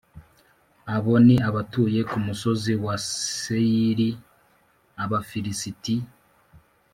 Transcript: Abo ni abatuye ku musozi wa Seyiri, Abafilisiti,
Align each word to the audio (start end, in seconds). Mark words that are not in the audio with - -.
Abo 0.95 1.13
ni 1.25 1.35
abatuye 1.49 1.99
ku 2.09 2.17
musozi 2.25 2.73
wa 2.83 2.95
Seyiri, 3.41 4.09
Abafilisiti, 5.03 5.95